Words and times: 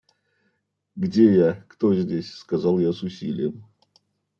«Где 0.95 1.31
я? 1.31 1.63
кто 1.67 1.93
здесь?»– 1.93 2.33
сказал 2.33 2.79
я 2.79 2.91
с 2.91 3.03
усилием. 3.03 3.63